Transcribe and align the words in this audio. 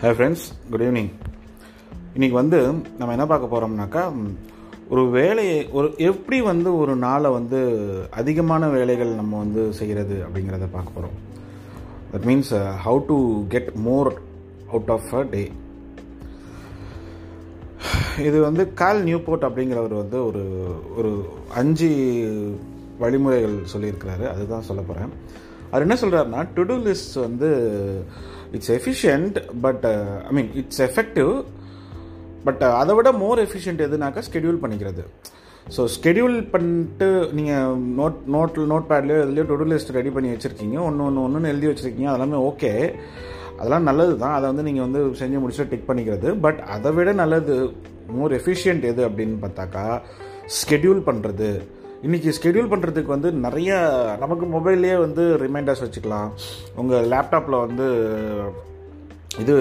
Hey 0.00 0.10
friends 0.10 0.42
good 0.70 0.82
evening 0.82 1.08
இன்றைக்கி 2.16 2.30
வந்து 2.30 2.58
நம்ம 2.98 3.12
என்ன 3.12 3.26
பார்க்க 3.26 3.48
போகிறோம்னாக்கா 3.52 4.02
ஒரு 4.88 5.10
வேலையை 5.10 5.56
ஒரு 5.70 5.94
எப்படி 5.96 6.40
வந்து 6.40 6.76
ஒரு 6.76 6.96
நாளை 6.96 7.30
வந்து 7.30 7.60
அதிகமான 8.10 8.68
வேலைகள் 8.68 9.10
நம்ம 9.14 9.38
வந்து 9.38 9.72
செய்கிறது 9.72 10.22
அப்படிங்கிறத 10.24 10.68
பார்க்க 10.72 10.94
போகிறோம் 10.94 11.16
that 12.12 12.28
means 12.30 12.52
how 12.84 13.00
to 13.06 13.46
get 13.48 13.72
more 13.74 14.12
out 14.70 14.90
of 14.90 15.14
a 15.14 15.22
day 15.22 15.42
இது 18.28 18.40
வந்து 18.40 18.74
கால் 18.74 19.02
நியூபோர்ட் 19.02 19.48
அப்படிங்கிறவர் 19.48 19.94
வந்து 19.94 20.26
ஒரு 20.26 20.44
ஒரு 20.96 21.12
அஞ்சு 21.54 21.90
வழிமுறைகள் 22.98 23.58
சொல்லியிருக்கிறாரு. 23.74 24.26
அதுதான் 24.28 24.62
சொல்ல 24.62 24.82
போகிறேன் 24.82 25.12
அவர் 25.70 25.82
என்ன 25.82 25.98
சொல்கிறாருன்னா 26.00 26.48
டு 26.54 26.62
டூ 26.62 26.74
லிஸ்ட் 26.74 27.20
வந்து 27.20 27.48
it's 28.56 28.72
efficient 28.78 29.38
but 29.64 29.84
I 30.28 30.32
mean 30.38 30.50
it's 30.62 30.82
effective 30.88 31.32
but 32.46 32.62
அதை 32.80 32.92
விட 32.98 33.10
மோர் 33.24 33.40
எஃபிஷியன்ட் 33.46 33.82
எதுனாக்கா 33.86 34.20
ஸ்கெடியூல் 34.28 34.62
பண்ணிக்கிறது. 34.64 35.02
ஸோ 35.74 35.82
ஸ்கெடியூல் 35.94 36.36
பண்ணிட்டு 36.52 37.08
நீங்கள் 37.38 37.80
நோட் 37.98 38.20
நோட் 38.34 38.58
நோட் 38.72 38.86
பேட்லேயோ 38.90 39.22
இதுலேயோ 39.24 39.46
டு 39.48 39.66
லிஸ்ட் 39.72 39.96
ரெடி 39.98 40.10
பண்ணி 40.16 40.28
வச்சுருக்கீங்க. 40.34 40.76
ஒன்று 40.88 41.04
ஒன்று 41.08 41.24
ஒன்றுன்னு 41.26 41.50
எழுதி 41.54 41.68
வச்சுருக்கீங்க. 41.70 42.10
அதெல்லாமே 42.12 42.38
ஓகே 42.50 42.72
அதெல்லாம் 43.58 43.88
நல்லது 43.88 44.14
தான் 44.22 44.36
அதை 44.36 44.46
வந்து 44.50 44.64
நீங்கள் 44.68 44.86
வந்து 44.86 45.00
செஞ்சு 45.20 45.40
முடிச்சு 45.42 45.70
டிக் 45.72 45.88
பண்ணிக்கிறது. 45.90 46.28
பட் 46.44 46.60
அதை 46.76 46.90
விட 46.98 47.12
நல்லது 47.22 47.56
மோர் 48.18 48.34
எஃபிஷியன்ட் 48.40 48.84
எது 48.90 49.02
அப்படின்னு 49.08 49.36
பார்த்தாக்கா 49.44 49.84
ஸ்கெடியூல் 50.58 51.00
பண்ணுறது 51.08 51.48
இன்றைக்கி 52.06 52.30
ஸ்கெடியூல் 52.36 52.70
பண்ணுறதுக்கு 52.72 53.10
வந்து 53.14 53.28
நிறைய 53.44 53.70
நமக்கு 54.20 54.44
மொபைல்லே 54.52 54.92
வந்து 55.04 55.22
ரிமைண்டர்ஸ் 55.42 55.82
வச்சுக்கலாம். 55.84 56.28
உங்கள் 56.80 57.08
லேப்டாப்பில் 57.12 57.56
வந்து 57.64 57.86
இது 59.42 59.54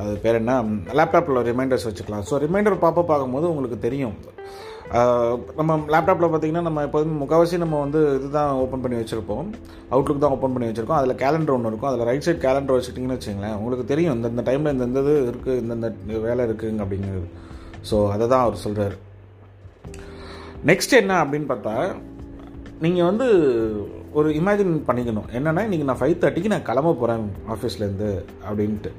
அது 0.00 0.12
பேர் 0.24 0.38
என்ன? 0.40 0.54
லேப்டாப்பில் 0.98 1.40
ரிமைண்டர்ஸ் 1.48 1.86
வச்சுக்கலாம். 1.88 2.24
ஸோ 2.30 2.40
ரிமைண்டர் 2.44 2.76
பாப்ப 2.84 3.04
பார்க்கும்போது 3.12 3.46
உங்களுக்கு 3.52 3.78
தெரியும். 3.86 4.16
நம்ம 5.60 5.78
லேப்டாப்பில் 5.94 6.30
பார்த்தீங்கன்னா 6.32 6.64
நம்ம 6.68 6.84
எப்போதுமே 6.88 7.16
முக்கால்வாசி 7.22 7.62
நம்ம 7.64 7.80
வந்து 7.84 8.02
இதுதான் 8.18 8.52
ஓப்பன் 8.64 8.84
பண்ணி 8.84 9.00
வச்சுருப்போம். 9.00 9.48
அவுட்லுக் 9.94 10.22
தான் 10.26 10.36
ஓப்பன் 10.36 10.54
பண்ணி 10.56 10.70
வச்சுருக்கோம். 10.70 11.00
அதில் 11.00 11.20
கேலண்டர் 11.24 11.56
ஒன்று 11.56 11.72
இருக்கும். 11.72 11.90
அதில் 11.92 12.08
ரைட் 12.10 12.28
சைட் 12.28 12.44
கேலண்டர் 12.46 12.78
வச்சுட்டிங்கன்னு 12.78 13.18
வச்சுங்களேன் 13.18 13.58
உங்களுக்கு 13.62 13.86
தெரியும். 13.94 14.14
இந்த 14.18 14.34
இந்த 14.34 14.44
டைமில் 14.50 14.74
இந்த 14.90 15.06
இது 15.06 15.16
இருக்குது 15.32 15.60
இந்தந்த 15.64 15.92
வேலை 16.28 16.44
இருக்குங்க 16.50 16.86
அப்படிங்கிறது. 16.86 17.26
ஸோ 17.90 17.98
அதை 18.14 18.24
தான் 18.34 18.46
அவர் 18.46 18.64
சொல்கிறார் 18.66 18.96
நெக்ஸ்ட் 20.64 20.94
என்ன 21.00 21.24
அப்படின்னு 21.24 21.48
பார்த்தா 21.50 21.74
நீங்கள் 22.84 23.04
வந்து 23.04 23.26
ஒரு 24.18 24.28
இமேஜின் 24.30 24.74
பண்ணிக்கணும். 24.88 25.28
என்னென்னா 25.36 25.62
இன்றைக்கி 25.66 25.86
நான் 25.88 25.98
ஃபைவ் 26.00 26.20
தேர்ட்டிக்கு 26.22 26.52
நான் 26.52 26.68
கிளம்ப 26.68 26.92
போகிறேன் 26.92 27.24
ஆஃபீஸ்லேருந்து 27.54 28.24
அப்படின்ட்டு. 28.48 28.90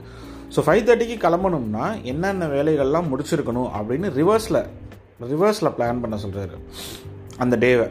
ஸோ 0.56 0.60
ஃபைவ் 0.66 0.82
தேர்ட்டிக்கு 0.88 1.16
கிளம்பணும்னா 1.24 2.04
என்னென்ன 2.04 2.48
வேலைகள்லாம் 2.48 3.10
முடிச்சிருக்கணும் 3.12 3.70
அப்படின்னு 3.78 4.10
ரிவர்ஸில் 4.20 4.62
ரிவர்ஸில் 5.20 5.74
பிளான் 5.78 6.02
பண்ண 6.02 6.18
சொல்கிறாரு 6.26 6.58
அந்த 7.38 7.58
டேவை 7.58 7.88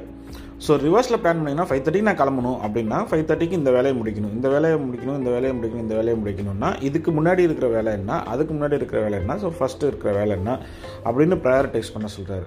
ஸோ 0.67 0.75
ரிவர்ஸில் 0.84 1.20
பிளான் 1.22 1.41
பண்ணிங்கன்னா 1.41 1.69
ஃபைவ் 1.70 1.83
தேர்ட்டிக்கு 1.84 2.09
நான் 2.11 2.20
கிளம்பணும் 2.22 2.61
அப்படின்னா 2.67 2.98
ஃபைவ் 3.09 3.27
தேர்ட்டிக்கு 3.31 3.59
இந்த 3.61 3.70
வேலையை 3.70 4.00
முடிக்கணும். 4.00 4.34
இந்த 4.37 4.48
வேலையை 4.48 4.78
முடிக்கணும் 4.78 5.19
இந்த 5.20 5.31
வேலையை 5.31 5.55
முடிக்கணும் 5.59 5.87
இந்த 5.87 5.94
வேலையை 5.94 6.19
முடிக்கணும்னா 6.22 6.70
இதுக்கு 6.81 7.11
முன்னாடி 7.11 7.39
இருக்கிற 7.39 7.69
வேலை 7.69 7.92
என்ன? 7.92 8.22
அதுக்கு 8.22 8.55
முன்னாடி 8.55 8.72
இருக்கிற 8.72 9.00
வேலை 9.00 9.19
என்ன? 9.19 9.37
ஸோ 9.37 9.50
ஃபஸ்ட்டு 9.59 9.91
இருக்கிற 9.91 10.12
வேலை 10.12 10.37
என்ன? 10.37 10.59
அப்படின்னு 11.05 11.39
ப்ரையாரிட்டைஸ் 11.47 11.92
பண்ண 11.92 12.09
சொல்கிறாரு 12.19 12.47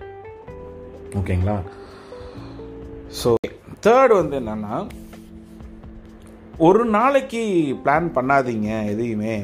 ஓகேங்களா? 1.18 1.56
ஸோ 3.20 3.30
தேர்ட் 3.86 4.14
வந்து 4.22 4.36
என்னென்னா 4.42 4.76
ஒரு 6.68 6.84
நாளைக்கு 6.96 7.42
பிளான் 7.84 8.08
பண்ணாதீங்க 8.18 8.70
எதையுமே. 8.94 9.36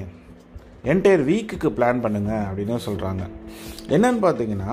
என்டையர் 0.92 1.24
வீக்குக்கு 1.30 1.70
பிளான் 1.78 2.04
பண்ணுங்க 2.06 2.34
அப்படின்னு 2.48 2.76
சொல்கிறாங்க 2.88 3.24
என்னன்னு 3.96 4.20
பார்த்தீங்கன்னா 4.26 4.72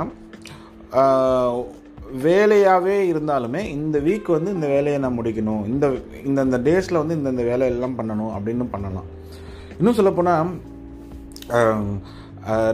வேலையாகவே 2.27 2.97
இருந்தாலுமே 3.13 3.61
இந்த 3.77 3.97
வீக் 4.07 4.29
வந்து 4.37 4.51
இந்த 4.57 4.67
வேலையை 4.73 4.97
நான் 5.03 5.17
முடிக்கணும். 5.19 5.63
இந்த 5.73 5.87
இந்தந்த 6.29 6.59
டேஸில் 6.67 7.01
வந்து 7.01 7.17
இந்தந்த 7.19 7.45
வேலையெல்லாம் 7.51 7.97
பண்ணணும் 8.01 8.35
அப்படின்னு 8.37 8.65
பண்ணலாம். 8.75 9.09
இன்னும் 9.79 9.99
சொல்லப்போனால் 9.99 10.51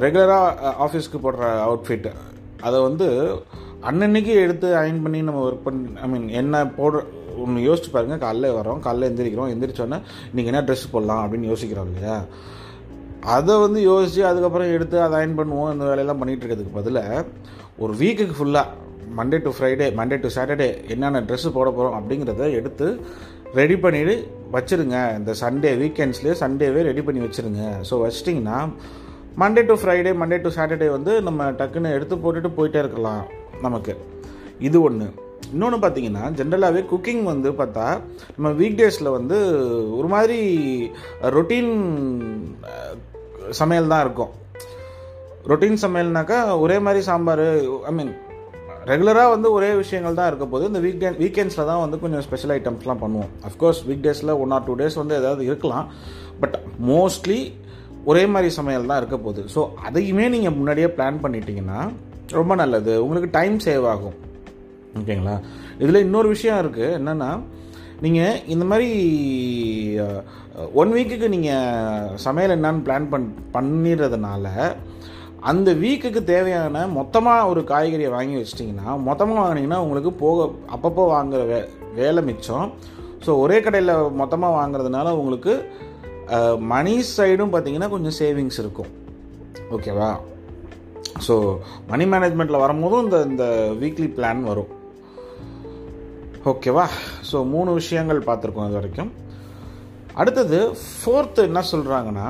ரெகுலராக 0.05 0.73
ஆஃபீஸ்க்கு 0.87 1.19
போடுற 1.27 1.45
அவுட்ஃபிட் 1.67 2.09
அதை 2.67 2.79
வந்து 2.89 3.09
அன்னன்னைக்கு 3.87 4.33
எடுத்து 4.45 4.69
அயன் 4.77 5.03
பண்ணி 5.03 5.19
நம்ம 5.27 5.41
ஒர்க் 5.49 5.67
பண்ணி 5.67 5.89
ஐ 6.05 6.07
மீன் 6.13 6.29
என்ன 6.41 6.63
போடுற 6.79 7.01
ஒன்று 7.43 7.67
யோசிச்சு 7.67 7.91
பாருங்கள் 7.95 8.23
காலைல 8.25 8.49
வரோம் 8.57 8.81
காலைல 8.87 9.09
எந்திரிக்கிறோம். 9.11 9.51
எந்திரிச்சோன்னே 9.55 9.99
இன்றைக்கி 10.31 10.51
என்ன 10.53 10.63
ட்ரெஸ் 10.69 10.91
போடலாம் 10.95 11.23
அப்படின்னு 11.25 11.51
யோசிக்கிறோம் 11.51 11.91
இல்லையா? 11.91 12.17
அதை 13.37 13.55
வந்து 13.65 13.81
யோசித்து 13.91 14.25
அதுக்கப்புறம் 14.31 14.73
எடுத்து 14.77 14.97
அதை 15.05 15.15
அயன் 15.21 15.39
பண்ணுவோம். 15.41 15.71
இந்த 15.75 15.85
வேலையெல்லாம் 15.91 16.21
பண்ணிகிட்டு 16.21 16.45
இருக்கிறதுக்கு 16.45 16.79
பதிலாக 16.79 17.25
ஒரு 17.85 17.95
வீக்குக்கு 18.03 18.37
ஃபுல்லாக 18.41 18.87
Monday 19.19 19.39
to 19.45 19.51
Friday 19.57 19.87
Monday 20.01 20.17
to 20.25 20.29
Saturday 20.37 20.69
என்னென்ன 20.95 21.21
ட்ரெஸ்ஸு 21.29 21.57
போட 21.59 21.69
போகிறோம் 21.71 21.97
அப்படிங்கிறத 21.99 22.49
எடுத்து 22.61 22.89
ரெடி 23.61 23.77
பண்ணிவிட்டு 23.85 24.17
வச்சுருங்க. 24.57 24.97
இந்த 25.19 25.33
சண்டே 25.43 25.71
வீக்கெண்ட்ஸ்லேயே 25.83 26.35
சண்டேவே 26.45 26.81
ரெடி 26.91 27.03
பண்ணி 27.07 27.23
வச்சுருங்க. 27.27 27.63
ஸோ 27.91 27.95
வச்சிட்டிங்கன்னா 28.05 28.59
Monday 29.41 29.63
to 29.67 29.75
Friday 29.81 30.13
Monday 30.21 30.37
to 30.45 30.51
Saturday 30.55 30.87
வந்து 30.95 31.13
நம்ம 31.27 31.51
டக்குன்னு 31.59 31.95
எடுத்து 31.97 32.15
போட்டுட்டு 32.23 32.51
போயிட்டே 32.59 32.79
இருக்கலாம் 32.83 33.25
நமக்கு. 33.65 33.93
இது 34.69 34.79
ஒன்று 34.87 35.07
இன்னொன்று 35.53 35.79
பார்த்தீங்கன்னா 35.83 36.25
ஜென்ரலாகவே 36.39 36.81
குக்கிங் 36.93 37.23
வந்து 37.33 37.51
பார்த்தா 37.61 37.85
நம்ம 38.37 38.51
வீக் 38.61 38.79
டேஸில் 38.81 39.15
வந்து 39.17 39.37
ஒரு 39.99 40.09
மாதிரி 40.15 40.39
ரொட்டீன் 41.37 41.71
சமையல் 43.61 43.93
தான் 43.93 44.03
இருக்கும். 44.07 44.33
ரொட்டீன் 45.51 45.79
சமையல்னாக்கா 45.85 46.39
ஒரே 46.65 46.79
மாதிரி 46.87 47.03
சாம்பார் 47.11 47.45
ஐ 47.91 47.95
மீன் 47.99 48.13
ரெகுலராக 48.91 49.33
வந்து 49.35 49.49
ஒரே 49.59 49.71
விஷயங்கள் 49.83 50.19
தான் 50.19 50.29
இருக்க 50.31 50.47
போது 50.53 50.67
இந்த 50.71 50.81
வீக்கெண்ட் 50.87 51.19
வீக்கெண்ட்ஸில் 51.23 51.69
தான் 51.71 51.83
வந்து 51.85 52.03
கொஞ்சம் 52.03 52.25
ஸ்பெஷல் 52.27 52.55
ஐட்டம்ஸ்லாம் 52.59 53.03
பண்ணுவோம். 53.05 53.33
அஃப்கோர்ஸ் 53.49 53.81
வீக் 53.89 54.05
டேஸில் 54.09 54.37
ஒன் 54.43 54.55
ஆர் 54.57 54.67
டூ 54.69 54.77
டேஸ் 54.83 55.01
வந்து 55.03 55.19
ஏதாவது 55.23 55.43
இருக்கலாம். 55.51 55.89
பட் 56.43 56.59
மோஸ்ட்லி 56.91 57.41
ஒரே 58.11 58.23
மாதிரி 58.33 58.49
சமையல் 58.59 58.91
தான் 58.91 59.01
இருக்க 59.03 59.17
போகுது. 59.27 59.43
ஸோ 59.55 59.61
அதையுமே 59.87 60.27
நீங்கள் 60.35 60.57
முன்னாடியே 60.59 60.89
பிளான் 60.97 61.23
பண்ணிட்டீங்கன்னா 61.25 61.81
ரொம்ப 62.39 62.53
நல்லது. 62.63 62.93
உங்களுக்கு 63.05 63.31
டைம் 63.39 63.57
சேவ் 63.67 63.87
ஆகும். 63.93 64.17
ஓகேங்களா? 64.99 65.37
இதில் 65.83 66.05
இன்னொரு 66.07 66.29
விஷயம் 66.35 66.61
இருக்குது 66.63 66.95
என்னென்னா 66.99 67.31
நீங்கள் 68.05 68.41
இந்த 68.55 68.65
மாதிரி 68.71 68.89
ஒன் 70.81 70.93
வீக்குக்கு 70.97 71.27
நீங்கள் 71.35 72.15
சமையல் 72.27 72.55
என்னான்னு 72.57 72.85
பிளான் 72.87 73.11
பண் 73.13 73.27
பண்ணிடுறதுனால 73.57 74.47
அந்த 75.51 75.69
வீக்குக்கு 75.83 76.21
தேவையான 76.31 76.87
மொத்தமாக 76.99 77.49
ஒரு 77.51 77.61
காய்கறியை 77.73 78.11
வாங்கி 78.15 78.37
வச்சிட்டிங்கன்னா 78.39 78.89
மொத்தமாக 79.09 79.43
வாங்கினீங்கன்னா 79.43 79.81
உங்களுக்கு 79.85 80.13
போக 80.23 80.47
அப்பப்போ 80.77 81.05
வாங்குற 81.17 81.43
வே 81.51 81.61
வேலை 81.99 82.23
மிச்சம். 82.29 82.67
ஸோ 83.27 83.31
ஒரே 83.45 83.59
கடையில் 83.67 83.93
மொத்தமாக 84.21 84.57
வாங்குறதுனால 84.59 85.13
உங்களுக்கு 85.21 85.55
மணி 86.73 86.95
சைடும் 87.17 87.53
பார்த்தீங்கன்னா 87.53 87.91
கொஞ்சம் 87.95 88.17
சேவிங்ஸ் 88.21 88.59
இருக்கும். 88.63 88.91
ஓகேவா 89.77 90.11
ஸோ 91.27 91.35
மணி 91.93 92.05
மேனேஜ்மெண்ட்டில் 92.13 92.63
வரும்போதும் 92.65 93.05
இந்த 93.07 93.19
இந்த 93.31 93.45
வீக்லி 93.81 94.09
பிளான் 94.17 94.43
வரும். 94.51 94.71
ஓகேவா 96.53 96.85
ஸோ 97.31 97.37
மூணு 97.55 97.71
விஷயங்கள் 97.81 98.27
பார்த்துருக்கோம் 98.29 98.69
இது 98.69 98.79
வரைக்கும். 98.81 99.11
அடுத்தது 100.21 100.59
ஃபோர்த்து 101.01 101.41
என்ன 101.49 101.61
சொல்கிறாங்கன்னா 101.73 102.29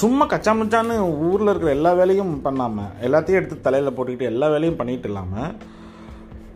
சும்மா 0.00 0.24
கச்சாமச்சான்னு 0.32 0.94
ஊரில் 1.28 1.50
இருக்கிற 1.50 1.70
எல்லா 1.78 1.90
வேலையும் 2.00 2.30
பண்ணாமல் 2.44 2.92
எல்லாத்தையும் 3.06 3.40
எடுத்து 3.40 3.56
தலையில் 3.66 3.94
போட்டுக்கிட்டு 3.96 4.30
எல்லா 4.32 4.46
வேலையும் 4.54 4.78
பண்ணிட்டு 4.80 5.08
இல்லாமல் 5.10 5.50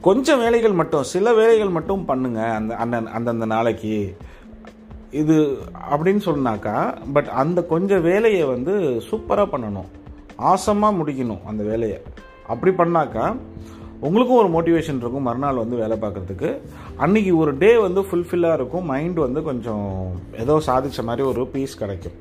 கொஞ்சம் 0.06 0.40
வேலைகள் 0.44 0.78
மட்டும் 0.80 1.10
சில 1.14 1.32
வேலைகள் 1.40 1.76
மட்டும் 1.76 2.06
பண்ணுங்கள் 2.10 2.54
அந்த 2.58 2.72
அந்த 2.82 2.96
அந்தந்த 3.18 3.46
நாளைக்கு. 3.54 3.96
இது 5.20 5.36
அப்படின்னு 5.92 6.22
சொன்னாக்கா 6.28 6.76
பட் 7.16 7.28
அந்த 7.42 7.62
கொஞ்சம் 7.72 8.04
வேலையை 8.10 8.44
வந்து 8.54 8.72
சூப்பராக 9.08 9.52
பண்ணணும். 9.52 9.90
ஆசமாக 10.52 10.96
முடிக்கணும் 10.98 11.44
அந்த 11.50 11.62
வேலையை. 11.72 11.98
அப்படி 12.52 12.72
பண்ணாக்கா 12.80 13.26
உங்களுக்கும் 14.06 14.40
ஒரு 14.40 14.50
மோட்டிவேஷன் 14.54 14.98
இருக்கும் 15.02 15.26
மறுநாள் 15.28 15.62
வந்து 15.62 15.76
வேலை 15.82 15.96
பார்க்குறதுக்கு. 16.02 16.50
அன்றைக்கி 17.04 17.30
ஒரு 17.42 17.52
டே 17.62 17.70
வந்து 17.86 18.00
ஃபுல்ஃபில்லாக 18.08 18.58
இருக்கும். 18.58 18.88
மைண்ட் 18.92 19.18
வந்து 19.26 19.42
கொஞ்சம் 19.42 19.86
ஏதோ 20.42 20.56
சாதித்த 20.68 21.04
மாதிரி 21.08 21.24
ஒரு 21.28 21.44
பீஸ் 21.54 21.80
கிடைக்கும். 21.82 22.18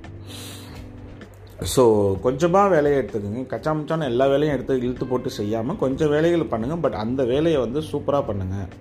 ஸோ 1.73 1.83
கொஞ்சமாக 2.25 2.73
வேலையை 2.75 2.95
எடுத்துக்கோங்க. 3.01 3.43
கச்சாமச்சான 3.53 4.07
எல்லா 4.11 4.25
வேலையும் 4.33 4.55
எடுத்து 4.55 4.79
இழுத்து 4.85 5.05
போட்டு 5.11 5.29
செய்யாமல் 5.39 5.81
கொஞ்சம் 5.83 6.13
வேலைகள் 6.15 6.51
பண்ணுங்கள் 6.53 6.83
பட் 6.85 6.97
அந்த 7.03 7.23
வேலையை 7.33 7.59
வந்து 7.65 7.81
சூப்பராக 7.91 8.27
பண்ணுங்கள் 8.29 8.71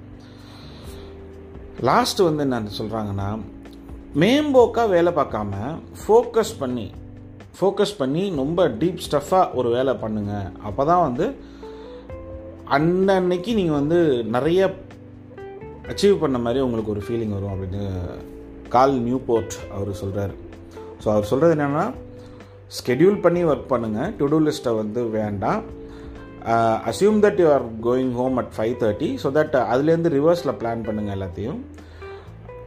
லாஸ்ட்டு 1.88 2.28
வந்து 2.28 2.42
என்ன 2.46 2.72
சொல்கிறாங்கன்னா 2.80 3.28
மேம்போக்காக 4.22 4.92
வேலை 4.94 5.10
பார்க்காம 5.18 5.52
ஃபோக்கஸ் 6.00 6.52
பண்ணி 6.60 6.84
ஃபோக்கஸ் 7.58 7.94
பண்ணி 8.00 8.22
ரொம்ப 8.40 8.60
டீப் 8.80 9.02
ஸ்டஃப்பாக 9.06 9.54
ஒரு 9.58 9.68
வேலை 9.76 9.92
பண்ணுங்கள் 10.02 10.48
அப்போ 10.68 10.82
தான் 10.84 11.04
வந்து 11.06 11.26
அன்னன்னைக்கு 12.76 13.52
நீங்கள் 13.54 13.78
வந்து 13.80 13.98
நிறைய 14.36 14.60
அச்சீவ் 15.92 16.22
பண்ண 16.22 16.38
மாதிரி 16.44 16.60
உங்களுக்கு 16.66 16.94
ஒரு 16.94 17.02
ஃபீலிங் 17.06 17.34
வரும் 17.36 17.52
அப்படின்னு 17.54 17.82
கால் 18.68 18.94
நியூ 19.06 19.18
போர்ட் 19.28 19.56
அவர் 19.76 19.92
சொல்கிறார் 20.02 20.34
ஸோ 21.02 21.06
அவர் 21.14 21.30
சொல்கிறது 21.30 21.56
என்னென்னா 21.56 21.86
ஸ்கெடியூல் 22.78 23.18
பண்ணி 23.24 23.40
ஒர்க் 23.50 23.72
பண்ணுங்கள் 23.72 24.12
டுடூ 24.20 24.38
லிஸ்ட்டை 24.46 24.72
வந்து 24.82 25.00
வேண்டாம். 25.18 25.62
Assume 26.90 27.20
that 27.24 27.40
you 27.42 27.48
are 27.56 27.66
going 27.88 28.14
home 28.20 28.38
at 28.42 28.52
five 28.56 28.74
thirty 28.82 29.10
so 29.22 29.30
that 29.38 29.54
அதுலேருந்து 29.72 30.10
ரிவர்ஸில் 30.18 30.58
பிளான் 30.60 30.86
பண்ணுங்கள் 30.88 31.16
எல்லாத்தையும். 31.16 31.60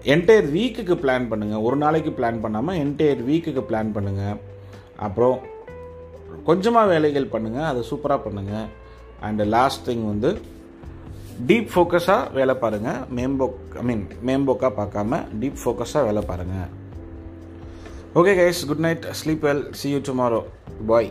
என்டையர் 0.07 0.47
வீக்குக்கு 0.51 0.95
பிளான் 0.95 1.29
பண்ணுங்கள் 1.31 1.63
ஒரு 1.63 1.77
நாளைக்கு 1.77 2.11
பிளான் 2.17 2.41
பண்ணாமல் 2.41 2.77
என்டையர் 2.77 3.21
வீக்குக்கு 3.25 3.63
பிளான் 3.69 3.93
பண்ணுங்கள் 3.95 4.37
அப்புறம் 4.97 5.37
கொஞ்சமாக 6.45 6.91
வேலைகள் 6.93 7.33
பண்ணுங்கள் 7.33 7.69
அதை 7.69 7.81
சூப்பராக 7.89 8.21
பண்ணுங்கள் 8.25 8.67
அண்டு 9.21 9.45
லாஸ்ட் 9.47 9.83
திங் 9.87 10.05
வந்து 10.05 10.29
டீப் 11.47 11.69
ஃபோக்கஸாக 11.73 12.31
வேலை 12.33 12.53
பாருங்கள் 12.55 13.01
மேம்போக் 13.17 13.57
ஐ 13.75 13.83
மீன் 13.83 14.05
மேம்போக்காக 14.27 14.71
பார்க்காம 14.79 15.19
டீப் 15.39 15.61
ஃபோக்கஸாக 15.63 16.05
வேலை 16.05 16.23
பாருங்கள் 16.25 16.69
okay 18.13 18.33
guys 18.35 18.61
good 18.65 18.83
night 18.87 19.05
sleep 19.21 19.45
well 19.45 19.65
see 19.73 19.89
you 19.89 19.99
tomorrow 20.07 20.41
bye 20.87 21.09